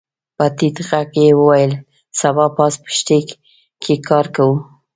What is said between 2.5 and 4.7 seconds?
پاس پښتې کې کار کوو.